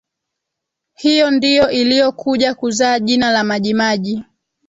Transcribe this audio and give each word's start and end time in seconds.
Hiyo 0.93 1.31
ndiyo 1.31 1.71
iliyokuja 1.71 2.55
kuzaa 2.55 2.99
jina 2.99 3.31
la 3.31 3.43
majimaji 3.43 4.23